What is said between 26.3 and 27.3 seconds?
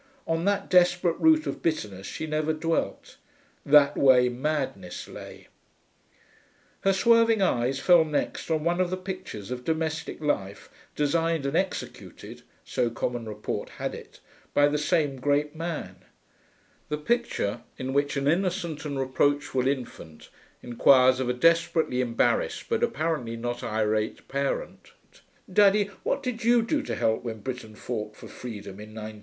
you do to help